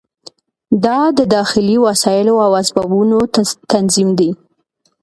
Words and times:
دا 0.83 0.99
د 1.17 1.19
داخلي 1.35 1.77
وسایلو 1.85 2.35
او 2.45 2.51
اسبابو 2.61 2.99
تنظیم 3.71 4.09
دی. 4.19 4.29